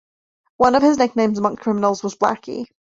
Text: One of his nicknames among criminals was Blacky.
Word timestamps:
One 0.57 0.73
of 0.73 0.81
his 0.81 0.97
nicknames 0.97 1.37
among 1.37 1.57
criminals 1.57 2.01
was 2.01 2.15
Blacky. 2.15 2.65